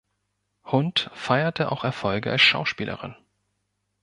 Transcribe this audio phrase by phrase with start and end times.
[0.63, 3.15] Hunt feierte auch Erfolge als Schauspielerin.